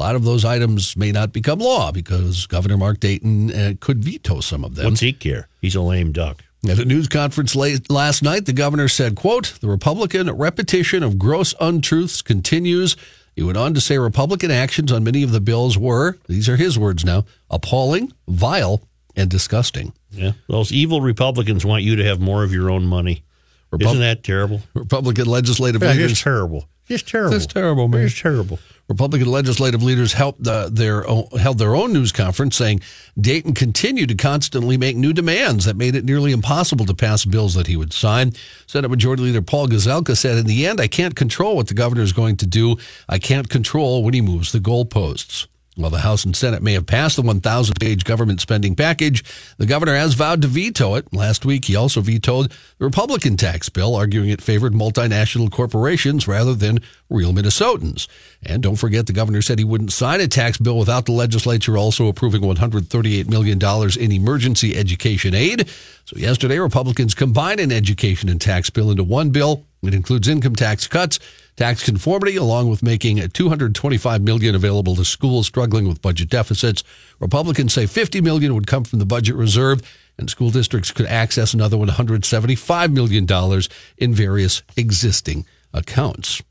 [0.00, 4.02] a lot of those items may not become law because Governor Mark Dayton uh, could
[4.02, 4.86] veto some of them.
[4.86, 5.46] What's he care?
[5.60, 6.42] He's a lame duck.
[6.66, 11.18] At a news conference late last night, the governor said, quote, the Republican repetition of
[11.18, 12.96] gross untruths continues.
[13.36, 16.56] He went on to say Republican actions on many of the bills were, these are
[16.56, 18.80] his words now, appalling, vile,
[19.16, 19.92] and disgusting.
[20.10, 20.32] Yeah.
[20.48, 23.22] Those evil Republicans want you to have more of your own money.
[23.70, 24.62] Repub- Isn't that terrible?
[24.74, 26.66] Republican legislative Yeah, leaders terrible.
[26.90, 27.30] Just terrible.
[27.30, 28.02] That's terrible, man.
[28.02, 28.58] It's terrible.
[28.88, 32.80] Republican legislative leaders helped the, their own, held their own news conference saying
[33.16, 37.54] Dayton continued to constantly make new demands that made it nearly impossible to pass bills
[37.54, 38.32] that he would sign.
[38.66, 42.02] Senate Majority Leader Paul Gazelka said, "In the end, I can't control what the governor
[42.02, 42.76] is going to do.
[43.08, 45.46] I can't control when he moves the goalposts."
[45.80, 49.24] While the House and Senate may have passed the 1,000 page government spending package,
[49.56, 51.12] the governor has vowed to veto it.
[51.12, 56.54] Last week, he also vetoed the Republican tax bill, arguing it favored multinational corporations rather
[56.54, 58.08] than real Minnesotans.
[58.42, 61.78] And don't forget, the governor said he wouldn't sign a tax bill without the legislature
[61.78, 63.58] also approving $138 million
[63.98, 65.68] in emergency education aid.
[66.04, 69.64] So yesterday, Republicans combined an education and tax bill into one bill.
[69.82, 71.18] It includes income tax cuts,
[71.60, 76.82] tax conformity, along with making 225 million available to schools struggling with budget deficits.
[77.18, 79.82] Republicans say 50 million would come from the budget reserve,
[80.16, 83.68] and school districts could access another 175 million dollars
[83.98, 85.44] in various existing
[85.74, 86.42] accounts.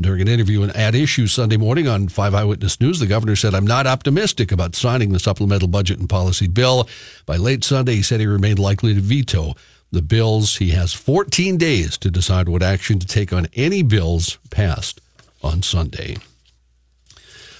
[0.00, 3.54] During an interview in At Issue Sunday morning on 5 Eyewitness News, the governor said,
[3.54, 6.88] I'm not optimistic about signing the supplemental budget and policy bill.
[7.26, 9.54] By late Sunday, he said he remained likely to veto
[9.94, 10.56] the bills.
[10.56, 15.00] He has 14 days to decide what action to take on any bills passed
[15.42, 16.16] on Sunday.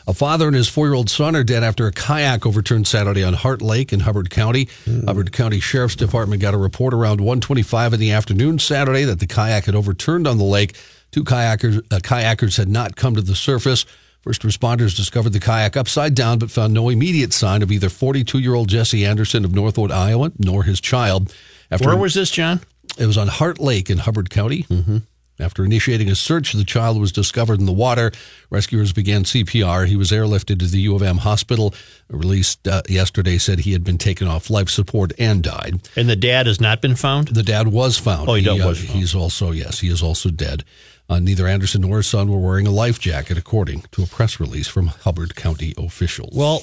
[0.07, 3.25] A father and his four year old son are dead after a kayak overturned Saturday
[3.25, 4.69] on Hart Lake in Hubbard County.
[5.07, 9.27] Hubbard County Sheriff's Department got a report around 125 in the afternoon Saturday that the
[9.27, 10.77] kayak had overturned on the lake.
[11.11, 13.87] Two kayakers, uh, kayakers had not come to the surface.
[14.21, 18.39] First responders discovered the kayak upside down, but found no immediate sign of either 42
[18.39, 21.33] year old Jesse Anderson of Northwood, Iowa, nor his child.
[21.75, 22.61] After Where was this, John?
[22.99, 24.63] it was on Hart Lake in Hubbard County.
[24.65, 24.99] Mm-hmm.
[25.41, 28.13] After initiating a search, the child was discovered in the water.
[28.51, 29.89] Rescuers began CPR.
[29.89, 31.75] He was airlifted to the U of M hospital.
[32.09, 35.89] Released uh, yesterday, said he had been taken off life support and died.
[35.97, 37.29] And the dad has not been found?
[37.29, 38.29] The dad was found.
[38.29, 38.97] Oh, he uh, was found.
[38.97, 40.63] He's also yes, he is also dead.
[41.09, 44.39] Uh, neither Anderson nor his son were wearing a life jacket, according to a press
[44.39, 46.31] release from Hubbard County officials.
[46.33, 46.63] Well,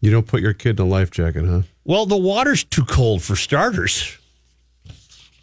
[0.00, 1.62] You don't put your kid in a life jacket, huh?
[1.88, 4.16] Well, the water's too cold for starters.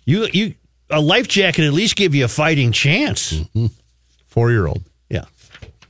[0.05, 0.53] You you
[0.91, 3.34] a life jacket at least give you a fighting chance.
[3.34, 3.65] Mm-hmm.
[4.27, 4.84] Four year old.
[5.10, 5.25] Yeah.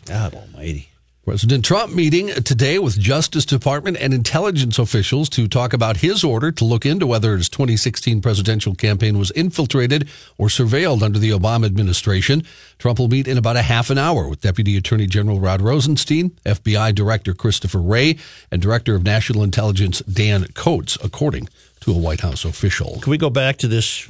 [0.06, 0.88] God almighty.
[1.26, 6.52] President Trump meeting today with Justice Department and intelligence officials to talk about his order
[6.52, 10.08] to look into whether his 2016 presidential campaign was infiltrated
[10.38, 12.44] or surveilled under the Obama administration.
[12.78, 16.30] Trump will meet in about a half an hour with Deputy Attorney General Rod Rosenstein,
[16.46, 18.20] FBI Director Christopher Wray,
[18.52, 23.00] and Director of National Intelligence Dan Coats, according to a White House official.
[23.02, 24.08] Can we go back to this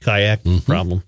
[0.00, 0.58] kayak mm-hmm.
[0.68, 1.04] problem?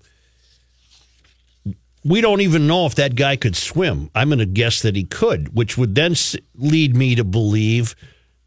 [2.03, 4.09] We don't even know if that guy could swim.
[4.15, 6.15] I'm going to guess that he could, which would then
[6.55, 7.95] lead me to believe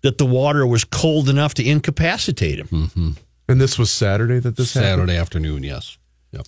[0.00, 2.66] that the water was cold enough to incapacitate him.
[2.68, 3.10] Mm-hmm.
[3.48, 4.90] And this was Saturday that this happened?
[5.00, 5.98] Saturday afternoon, yes.
[6.32, 6.46] Yep.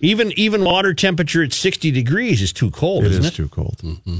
[0.00, 3.34] Even even water temperature at 60 degrees is too cold, It isn't is it?
[3.34, 3.78] too cold.
[3.82, 4.18] Mm-hmm.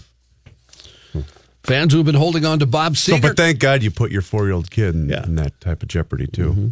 [1.64, 3.22] Fans who have been holding on to Bob So, Seger.
[3.22, 5.24] but thank God you put your four year old kid in, Yeah.
[5.24, 6.50] in that type of jeopardy, too.
[6.50, 6.68] Mm-hmm.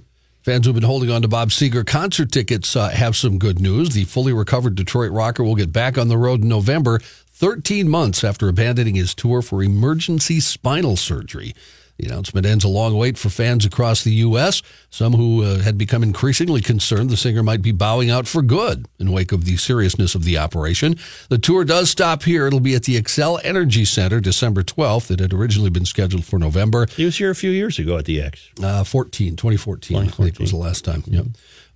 [0.46, 3.88] Fans who've been holding on to Bob Seger concert tickets uh, have some good news.
[3.88, 8.22] The fully recovered Detroit rocker will get back on the road in November, 13 months
[8.22, 11.52] after abandoning his tour for emergency spinal surgery.
[11.98, 15.78] The announcement ends a long wait for fans across the U.S., some who uh, had
[15.78, 19.56] become increasingly concerned the singer might be bowing out for good in wake of the
[19.56, 20.96] seriousness of the operation.
[21.30, 22.46] The tour does stop here.
[22.46, 25.10] It'll be at the Xcel Energy Center December 12th.
[25.10, 26.86] It had originally been scheduled for November.
[26.96, 28.50] He was here a few years ago at the X.
[28.62, 31.02] Uh, 14, 2014, I think it was the last time.
[31.06, 31.26] Yep.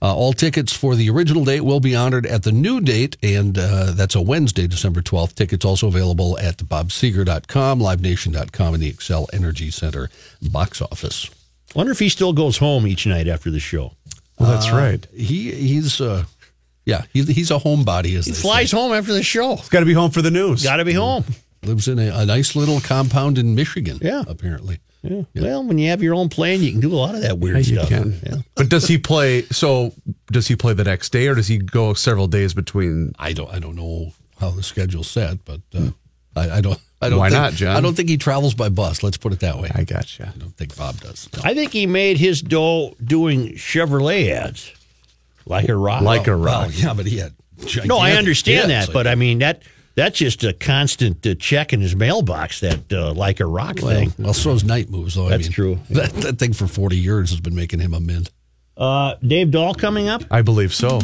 [0.03, 3.59] Uh, all tickets for the original date will be honored at the new date, and
[3.59, 5.35] uh, that's a Wednesday, December 12th.
[5.35, 10.09] Tickets also available at bobseger.com, livenation.com, and the Xcel Energy Center
[10.51, 11.29] box office.
[11.75, 13.93] Wonder if he still goes home each night after the show.
[14.39, 15.07] Well, that's right.
[15.15, 16.25] He He's, uh,
[16.87, 18.77] yeah, he, he's a homebody, as He flies say.
[18.79, 19.57] home after the show.
[19.57, 20.63] He's got to be home for the news.
[20.63, 21.25] Got to be home.
[21.63, 24.25] Lives in a, a nice little compound in Michigan, Yeah.
[24.27, 24.79] apparently.
[25.03, 25.23] Yeah.
[25.35, 27.67] Well, when you have your own plane, you can do a lot of that weird
[27.67, 27.89] Yeah, you stuff.
[27.89, 28.21] can.
[28.25, 28.37] Yeah.
[28.55, 29.43] But does he play?
[29.45, 29.93] So
[30.31, 33.15] does he play the next day, or does he go several days between?
[33.19, 35.91] I don't I don't know how the schedule's set, but uh,
[36.37, 37.77] I, I don't I don't Why think, not, John?
[37.77, 39.03] I don't think he travels by bus.
[39.03, 39.71] Let's put it that way.
[39.75, 40.33] I gotcha.
[40.35, 41.31] I don't think Bob does.
[41.35, 41.41] No.
[41.45, 44.71] I think he made his dough doing Chevrolet ads,
[45.47, 46.03] like a rock.
[46.03, 46.71] Like a Well, rock.
[46.75, 47.33] yeah, but he had.
[47.87, 48.87] no, I understand hits.
[48.89, 49.63] that, but I mean that
[49.95, 52.61] that's just a constant uh, check in his mailbox.
[52.61, 54.13] That uh, like a rock well, thing.
[54.19, 55.27] well, so's night moves though.
[55.27, 55.79] I That's mean, true.
[55.91, 58.31] That, that thing for forty years has been making him a mint.
[58.77, 60.23] Uh, Dave Dahl coming up.
[60.31, 61.01] I believe so.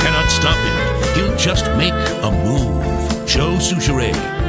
[0.00, 1.14] Cannot stop him.
[1.14, 3.26] He'll just make a move.
[3.26, 4.41] Joe Soucheray.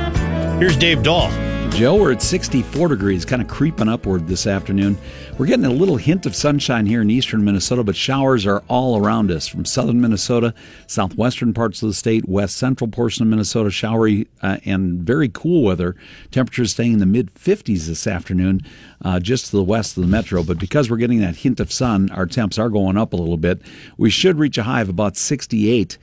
[0.64, 1.30] Here's Dave Dahl.
[1.72, 4.98] Joe, we're at 64 degrees, kind of creeping upward this afternoon.
[5.38, 8.98] We're getting a little hint of sunshine here in eastern Minnesota, but showers are all
[8.98, 10.54] around us from southern Minnesota,
[10.88, 15.64] southwestern parts of the state, west central portion of Minnesota, showery uh, and very cool
[15.64, 15.98] weather.
[16.32, 18.62] Temperatures staying in the mid 50s this afternoon,
[19.04, 20.44] uh, just to the west of the metro.
[20.44, 23.36] But because we're getting that hint of sun, our temps are going up a little
[23.36, 23.62] bit.
[23.98, 25.98] We should reach a high of about 68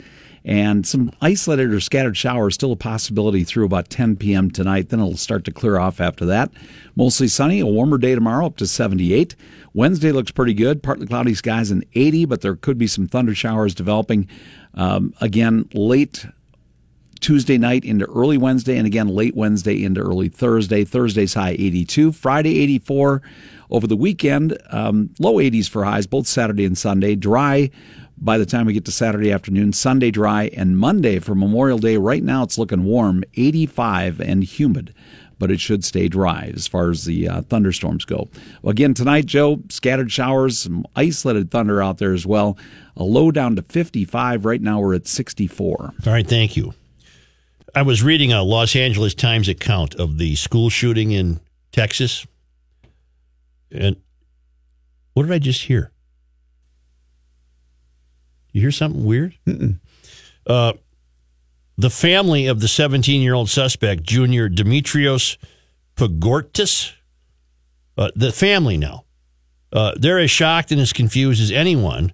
[0.44, 4.50] and some isolated or scattered showers still a possibility through about 10 p.m.
[4.50, 4.88] tonight.
[4.88, 6.50] Then it'll start to clear off after that.
[6.96, 9.36] Mostly sunny, a warmer day tomorrow up to 78.
[9.74, 13.34] Wednesday looks pretty good, partly cloudy skies and 80, but there could be some thunder
[13.34, 14.28] showers developing
[14.74, 16.26] um, again late
[17.20, 20.84] Tuesday night into early Wednesday, and again late Wednesday into early Thursday.
[20.84, 23.22] Thursday's high 82, Friday 84.
[23.72, 27.14] Over the weekend, um, low 80s for highs, both Saturday and Sunday.
[27.14, 27.70] Dry
[28.20, 29.72] by the time we get to Saturday afternoon.
[29.72, 31.96] Sunday dry, and Monday for Memorial Day.
[31.96, 34.94] Right now it's looking warm, 85 and humid,
[35.38, 38.28] but it should stay dry as far as the uh, thunderstorms go.
[38.62, 42.58] Well, again, tonight, Joe, scattered showers, some isolated thunder out there as well.
[42.96, 44.44] A low down to 55.
[44.44, 45.94] Right now we're at 64.
[46.06, 46.74] All right, thank you.
[47.74, 51.40] I was reading a Los Angeles Times account of the school shooting in
[51.72, 52.26] Texas.
[53.70, 53.96] And
[55.14, 55.92] what did I just hear?
[58.52, 59.34] You hear something weird?
[60.46, 60.72] Uh,
[61.76, 65.36] the family of the 17 year old suspect, Junior Dimitrios
[65.96, 66.92] Pagourtzis,
[67.96, 69.04] uh, the family now,
[69.72, 72.12] uh, they're as shocked and as confused as anyone,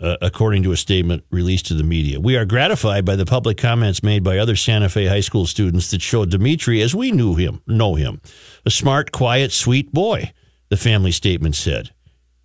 [0.00, 2.20] uh, according to a statement released to the media.
[2.20, 5.90] We are gratified by the public comments made by other Santa Fe high school students
[5.90, 8.20] that show Dimitri as we knew him, know him,
[8.66, 10.32] a smart, quiet, sweet boy,
[10.68, 11.90] the family statement said.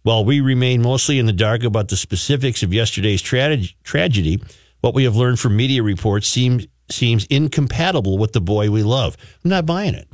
[0.04, 4.42] While we remain mostly in the dark about the specifics of yesterday's tra- tragedy,
[4.82, 9.16] what we have learned from media reports seems seems incompatible with the boy we love.
[9.44, 10.08] I'm not buying it.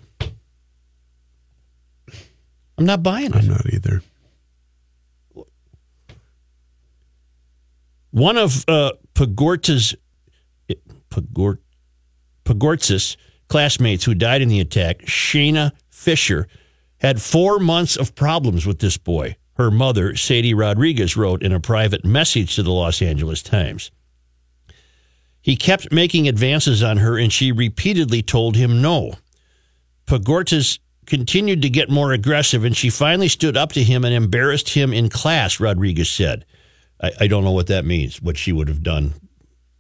[2.78, 3.36] I'm not buying it.
[3.36, 4.02] I'm not either.
[8.12, 9.96] One of uh, Pagorta's
[11.10, 11.60] Pagort,
[12.44, 13.16] Pagortz's
[13.48, 16.48] classmates who died in the attack, Shana Fisher,
[17.00, 21.60] had four months of problems with this boy her mother, Sadie Rodriguez, wrote in a
[21.60, 23.92] private message to the Los Angeles Times.
[25.42, 29.14] He kept making advances on her, and she repeatedly told him no.
[30.08, 34.70] Pagortas continued to get more aggressive, and she finally stood up to him and embarrassed
[34.70, 36.46] him in class, Rodriguez said.
[37.02, 39.14] I, I don't know what that means, what she would have done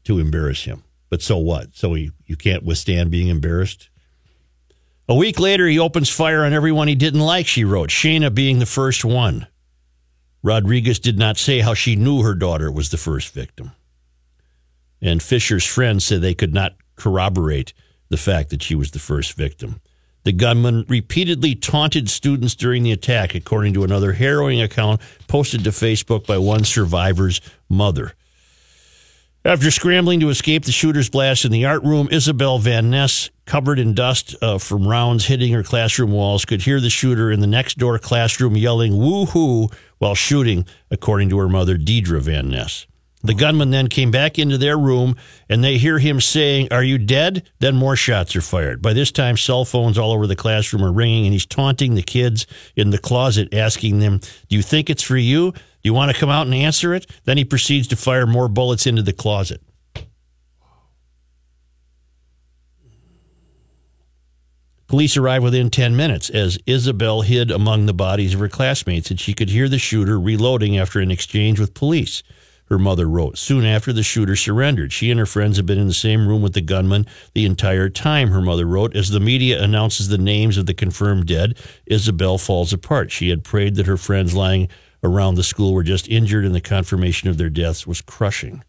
[0.06, 0.84] to embarrass him.
[1.10, 1.76] But so what?
[1.76, 3.90] So he, you can't withstand being embarrassed?
[5.08, 8.60] A week later, he opens fire on everyone he didn't like, she wrote, Shana being
[8.60, 9.48] the first one.
[10.46, 13.72] Rodriguez did not say how she knew her daughter was the first victim.
[15.02, 17.74] And Fisher's friends said they could not corroborate
[18.10, 19.82] the fact that she was the first victim.
[20.24, 25.72] The gunman repeatedly taunted students during the attack, according to another harrowing account posted to
[25.72, 28.14] Facebook by one survivor's mother.
[29.46, 33.78] After scrambling to escape the shooter's blast in the art room, Isabel Van Ness, covered
[33.78, 37.48] in dust uh, from rounds hitting her classroom walls, could hear the shooter in the
[37.48, 42.88] next door classroom yelling woo-hoo while shooting, according to her mother, Deidre Van Ness.
[43.26, 45.16] The gunman then came back into their room
[45.50, 47.50] and they hear him saying, Are you dead?
[47.58, 48.84] Then more shots are fired.
[48.84, 52.04] By this time, cell phones all over the classroom are ringing and he's taunting the
[52.04, 55.52] kids in the closet, asking them, Do you think it's for you?
[55.54, 57.10] Do you want to come out and answer it?
[57.24, 59.62] Then he proceeds to fire more bullets into the closet.
[64.88, 69.20] Police arrived within 10 minutes as Isabel hid among the bodies of her classmates and
[69.20, 72.22] she could hear the shooter reloading after an exchange with police.
[72.68, 73.38] Her mother wrote.
[73.38, 76.42] Soon after the shooter surrendered, she and her friends had been in the same room
[76.42, 78.96] with the gunman the entire time, her mother wrote.
[78.96, 83.12] As the media announces the names of the confirmed dead, Isabel falls apart.
[83.12, 84.68] She had prayed that her friends lying
[85.04, 88.64] around the school were just injured and the confirmation of their deaths was crushing.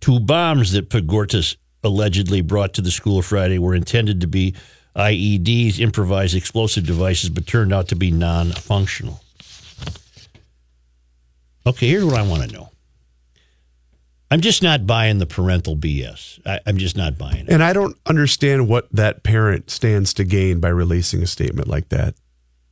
[0.00, 4.54] Two bombs that Pagortas allegedly brought to the school Friday were intended to be
[4.96, 9.23] IEDs, improvised explosive devices, but turned out to be non functional.
[11.66, 12.70] Okay, here's what I want to know.
[14.30, 16.40] I'm just not buying the parental BS.
[16.44, 17.50] I, am just not buying it.
[17.50, 21.90] And I don't understand what that parent stands to gain by releasing a statement like
[21.90, 22.14] that.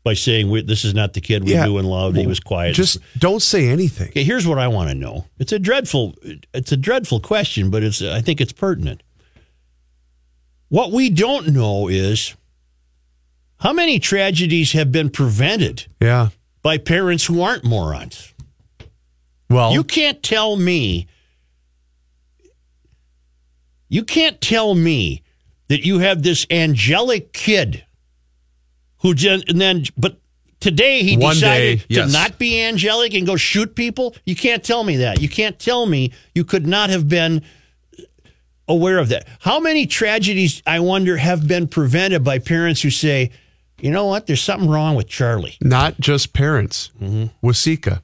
[0.03, 2.41] By saying this is not the kid we yeah, knew and loved, well, he was
[2.41, 2.75] quiet.
[2.75, 4.09] Just don't say anything.
[4.09, 5.27] Okay, here's what I want to know.
[5.39, 6.17] It's a dreadful,
[6.53, 9.05] it's a dreadful question, but it's I think it's pertinent.
[10.71, 12.35] What we don't know is
[13.61, 15.87] how many tragedies have been prevented.
[16.01, 16.31] Yeah.
[16.63, 18.32] By parents who aren't morons.
[19.53, 21.07] Well, you can't tell me.
[23.89, 25.23] You can't tell me
[25.69, 27.85] that you have this angelic kid
[28.99, 30.19] who just, and then, but
[30.61, 32.07] today he decided day, yes.
[32.07, 34.15] to not be angelic and go shoot people?
[34.25, 35.21] You can't tell me that.
[35.21, 37.43] You can't tell me you could not have been
[38.69, 39.27] aware of that.
[39.41, 43.31] How many tragedies, I wonder, have been prevented by parents who say,
[43.81, 45.57] you know what, there's something wrong with Charlie?
[45.61, 46.93] Not just parents.
[47.01, 47.47] Mm-hmm.
[47.47, 48.03] Waseca.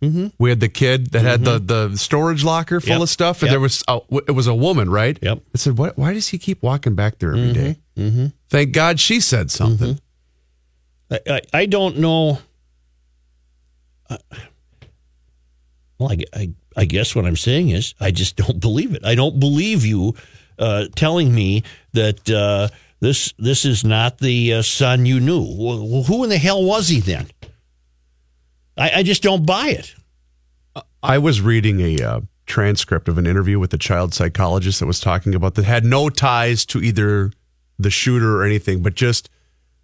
[0.00, 3.00] We had the kid that had the, the storage locker full Yep.
[3.00, 3.52] of stuff, and Yep.
[3.52, 5.18] there was a, it was a woman, right?
[5.20, 5.38] Yep.
[5.54, 5.96] I said, "What?
[5.98, 8.26] Why does he keep walking back there every day?" Mm-hmm.
[8.50, 9.98] Thank God she said something.
[11.10, 12.38] I, I, I don't know.
[14.08, 14.18] Uh,
[15.98, 19.04] well, I, I, I guess what I'm saying is I just don't believe it.
[19.04, 20.14] I don't believe you
[20.58, 21.62] uh, telling me
[21.94, 22.68] that uh,
[23.00, 25.40] this this is not the uh, son you knew.
[25.58, 27.28] Well, who in the hell was he then?
[28.76, 29.94] I, I just don't buy it.
[31.02, 35.00] I was reading a uh, transcript of an interview with a child psychologist that was
[35.00, 37.32] talking about that had no ties to either
[37.78, 39.30] the shooter or anything, but just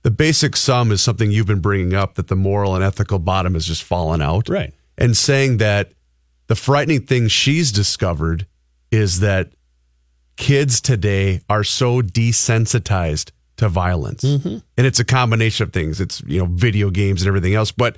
[0.02, 3.54] the basic sum is something you've been bringing up that the moral and ethical bottom
[3.54, 4.48] has just fallen out.
[4.48, 4.72] Right.
[4.98, 5.92] And saying that
[6.48, 8.46] the frightening thing she's discovered
[8.90, 9.50] is that
[10.36, 14.24] kids today are so desensitized to violence.
[14.76, 16.00] And it's a combination of things.
[16.00, 17.70] It's, you know, video games and everything else.
[17.70, 17.96] But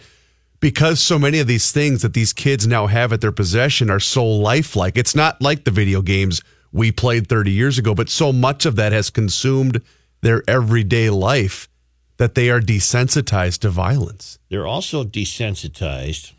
[0.65, 4.01] because so many of these things that these kids now have at their possession are
[4.01, 6.41] so lifelike, it's not like the video games
[6.73, 9.83] we played 30 years ago, but so much of that has consumed
[10.23, 11.69] their everyday life
[12.17, 14.39] that they are desensitized to violence.
[14.49, 16.33] They're also desensitized.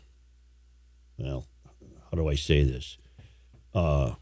[1.16, 1.46] Well,
[2.10, 2.98] how do I say this?
[3.72, 4.14] Uh,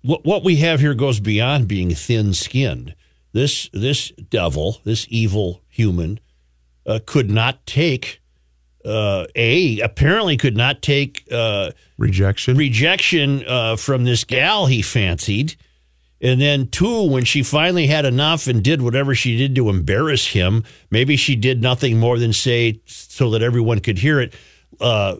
[0.00, 2.94] what what we have here goes beyond being thin-skinned.
[3.34, 6.18] This this devil, this evil human,
[6.86, 8.20] uh, could not take
[8.84, 12.56] uh, a apparently could not take uh, Rejection.
[12.56, 15.56] rejection uh, from this gal he fancied.
[16.20, 20.24] And then, two, when she finally had enough and did whatever she did to embarrass
[20.28, 24.32] him, maybe she did nothing more than say so that everyone could hear it.
[24.80, 25.16] Uh,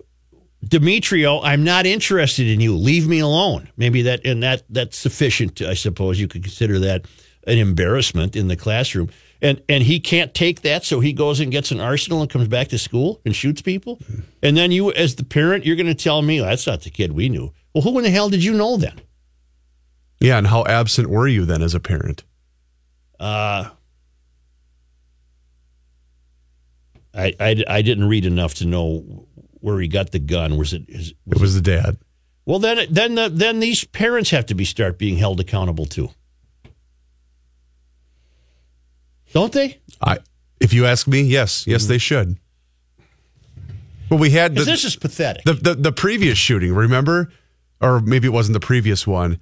[0.64, 2.76] Demetrio, I'm not interested in you.
[2.76, 3.68] Leave me alone.
[3.76, 5.60] Maybe that and that that's sufficient.
[5.60, 7.04] I suppose you could consider that
[7.48, 9.10] an embarrassment in the classroom.
[9.42, 12.46] And and he can't take that, so he goes and gets an arsenal and comes
[12.48, 13.98] back to school and shoots people.
[14.40, 16.90] And then you, as the parent, you're going to tell me "Oh, that's not the
[16.90, 17.52] kid we knew.
[17.74, 19.00] Well, who in the hell did you know then?
[20.20, 22.22] Yeah, and how absent were you then as a parent?
[23.18, 23.70] Uh,
[27.14, 30.56] I, I, I didn't read enough to know where he got the gun.
[30.56, 30.84] Was it?
[30.88, 31.98] Is, It was the dad.
[32.46, 36.10] well, then then the, then these parents have to be start being held accountable too,
[39.32, 39.78] don't they?
[40.00, 40.18] I,
[40.60, 41.88] if you ask me, yes, yes, mm-hmm.
[41.92, 42.36] they should.
[44.08, 45.44] But we had the, this is pathetic.
[45.44, 46.74] the, the the previous shooting.
[46.74, 47.32] Remember,
[47.80, 49.40] or maybe it wasn't the previous one.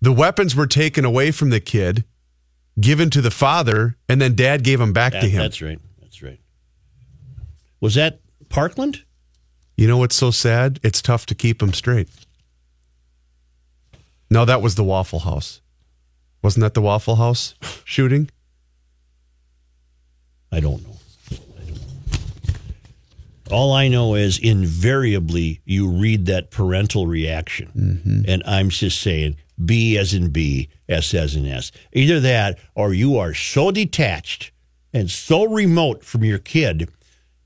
[0.00, 2.04] The weapons were taken away from the kid,
[2.78, 5.40] given to the father, and then dad gave them back That- to him.
[5.40, 5.78] That's right.
[6.00, 6.40] That's right.
[7.80, 9.02] Was that Parkland?
[9.76, 10.78] You know what's so sad?
[10.82, 12.08] It's tough to keep them straight.
[14.30, 15.60] No, that was the Waffle House.
[16.42, 17.54] Wasn't that the Waffle House
[17.84, 18.30] shooting?
[20.52, 20.94] I don't know.
[21.30, 21.82] I don't know.
[23.50, 28.30] All I know is invariably you read that parental reaction, mm-hmm.
[28.30, 31.72] and I'm just saying B as in B, S as in S.
[31.92, 34.52] Either that, or you are so detached
[34.92, 36.88] and so remote from your kid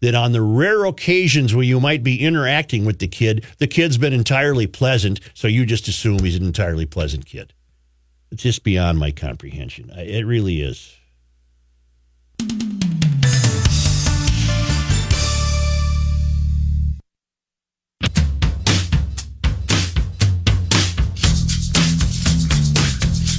[0.01, 3.99] that on the rare occasions where you might be interacting with the kid, the kid's
[3.99, 7.53] been entirely pleasant, so you just assume he's an entirely pleasant kid.
[8.31, 9.91] It's just beyond my comprehension.
[9.91, 10.97] It really is.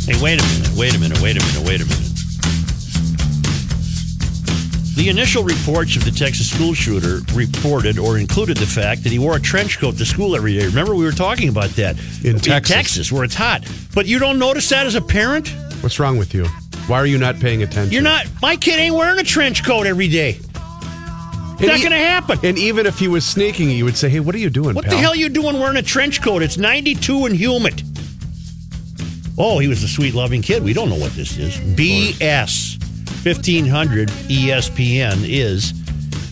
[0.07, 2.03] Hey, wait a minute, wait a minute, wait a minute, wait a minute.
[4.95, 9.19] The initial reports of the Texas school shooter reported or included the fact that he
[9.19, 10.65] wore a trench coat to school every day.
[10.65, 13.11] Remember, we were talking about that In Texas.
[13.11, 13.63] where it's hot.
[13.93, 15.49] But you don't notice that as a parent?
[15.81, 16.45] What's wrong with you?
[16.87, 17.91] Why are you not paying attention?
[17.93, 18.25] You're not.
[18.41, 20.39] My kid ain't wearing a trench coat every day.
[20.39, 22.39] It's And not e- going to happen.
[22.43, 24.85] And even if he was sneaking, you would say, "Hey, what are you doing, What
[24.85, 26.41] pal?" the hell are you doing wearing a trench coat?
[26.41, 27.83] It's 92 and humid.
[29.37, 30.63] Oh, he was a sweet, loving kid.
[30.63, 31.57] We don't know what this is.
[31.75, 32.81] BS
[33.23, 35.73] 1500 ESPN is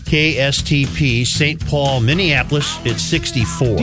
[0.05, 1.63] KSTP St.
[1.67, 2.79] Paul, Minneapolis.
[2.83, 3.77] It's 64.